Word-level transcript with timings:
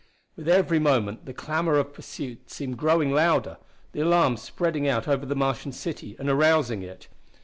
With 0.35 0.49
every 0.49 0.79
moment 0.79 1.27
the 1.27 1.31
clamor 1.33 1.77
of 1.77 1.93
pursuit 1.93 2.49
seemed 2.49 2.77
growing 2.79 3.11
louder, 3.11 3.57
the 3.91 3.99
alarm 3.99 4.35
spreading 4.35 4.87
out 4.87 5.07
over 5.07 5.27
the 5.27 5.35
Martian 5.35 5.71
city 5.73 6.15
and 6.17 6.27
arousing 6.27 6.81
it. 6.81 7.07